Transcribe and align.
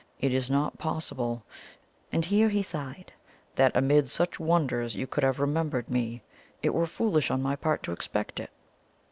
It 0.19 0.33
is 0.33 0.49
not 0.49 0.79
possible," 0.79 1.43
and 2.11 2.25
here 2.25 2.49
he 2.49 2.63
sighed, 2.63 3.13
"that 3.53 3.75
amid 3.77 4.09
such 4.09 4.39
wonders 4.39 4.95
you 4.95 5.05
could 5.05 5.23
have 5.23 5.39
remembered 5.39 5.91
me 5.91 6.23
it 6.63 6.73
were 6.73 6.87
foolish 6.87 7.29
on 7.29 7.39
my 7.43 7.55
part 7.55 7.83
to 7.83 7.91
expect 7.91 8.39
it." 8.39 8.49